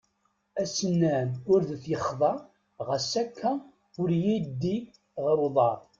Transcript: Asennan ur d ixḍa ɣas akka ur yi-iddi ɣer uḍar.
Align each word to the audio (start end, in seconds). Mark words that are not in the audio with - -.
Asennan 0.61 1.29
ur 1.53 1.61
d 1.81 1.87
ixḍa 1.95 2.33
ɣas 2.87 3.11
akka 3.23 3.51
ur 4.01 4.09
yi-iddi 4.21 4.77
ɣer 5.23 5.37
uḍar. 5.47 5.79